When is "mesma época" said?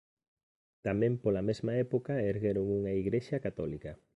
1.49-2.13